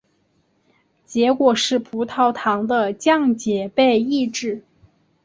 [1.05, 4.63] 结果是葡萄糖的降解被抑制。